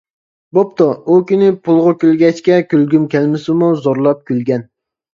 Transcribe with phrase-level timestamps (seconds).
[0.57, 4.71] بوپتۇ ئۇ كۈنى پۇلغا كۈلگەچكە كۈلگۈم كەلمىسىمۇ زورلاپ كۈلگەن.